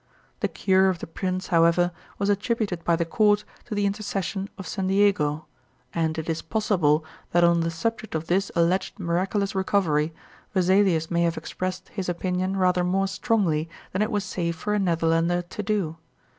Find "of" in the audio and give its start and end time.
0.89-0.97, 4.57-4.65, 8.15-8.25